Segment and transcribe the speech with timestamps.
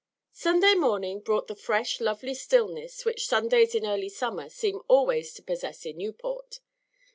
[0.33, 5.43] SUNDAY morning brought the fresh, lovely stillness which Sundays in early summer seem always to
[5.43, 6.59] possess in Newport.